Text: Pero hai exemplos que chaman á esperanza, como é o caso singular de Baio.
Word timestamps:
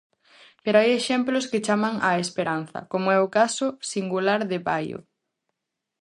Pero 0.63 0.77
hai 0.79 0.91
exemplos 0.93 1.45
que 1.51 1.63
chaman 1.67 1.95
á 2.07 2.09
esperanza, 2.25 2.79
como 2.91 3.07
é 3.15 3.19
o 3.25 3.31
caso 3.37 3.67
singular 3.93 4.41
de 4.51 4.57
Baio. 4.67 4.99